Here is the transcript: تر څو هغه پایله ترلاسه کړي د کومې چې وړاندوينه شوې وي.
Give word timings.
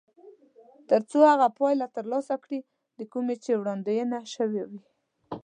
تر 0.89 1.01
څو 1.11 1.19
هغه 1.31 1.47
پایله 1.57 1.87
ترلاسه 1.97 2.35
کړي 2.43 2.59
د 2.97 3.01
کومې 3.11 3.35
چې 3.43 3.59
وړاندوينه 3.61 4.17
شوې 4.35 4.63
وي. 4.69 4.81